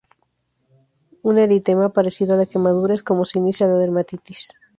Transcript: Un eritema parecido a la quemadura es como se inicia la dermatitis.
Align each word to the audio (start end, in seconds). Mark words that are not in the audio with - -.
Un 1.21 1.37
eritema 1.37 1.89
parecido 1.93 2.33
a 2.33 2.37
la 2.39 2.47
quemadura 2.47 2.95
es 2.95 3.03
como 3.03 3.23
se 3.23 3.37
inicia 3.37 3.67
la 3.67 3.77
dermatitis. 3.77 4.49